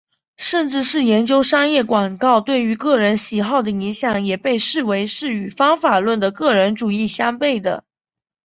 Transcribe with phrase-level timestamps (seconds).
[0.37, 7.83] 甚至是研究商业广告对于个人喜好的影响也被视为是与方法论的个人主义相背的。